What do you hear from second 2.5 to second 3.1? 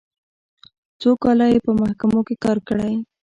کړی.